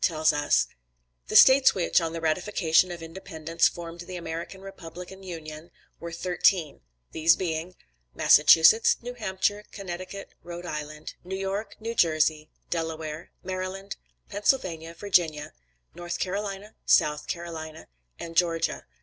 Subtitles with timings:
[0.01, 0.65] ]tells us
[1.27, 6.81] "The States which, on the ratification of independence, formed the American Republican Union, were thirteen,
[7.13, 7.37] viz.:
[8.15, 13.95] "Massachusetts, New Hampshire, Connecticut, Rhode Island, New York, New Jersey, Delaware, Maryland,
[14.27, 15.53] Pennsylvania, Virginia,
[15.93, 17.87] North Carolina, South Carolina,
[18.19, 18.87] and Georgia."